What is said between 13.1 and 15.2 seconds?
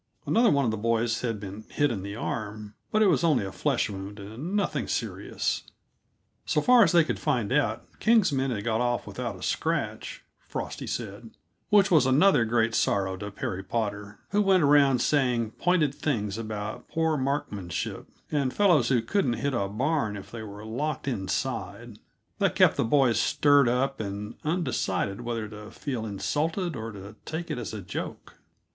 to Perry Potter, who went around